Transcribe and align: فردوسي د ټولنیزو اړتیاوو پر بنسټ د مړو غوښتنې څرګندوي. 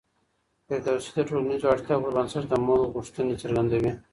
فردوسي 0.65 1.11
د 1.15 1.19
ټولنیزو 1.29 1.71
اړتیاوو 1.73 2.03
پر 2.05 2.11
بنسټ 2.17 2.43
د 2.49 2.53
مړو 2.65 2.91
غوښتنې 2.95 3.35
څرګندوي. 3.41 3.91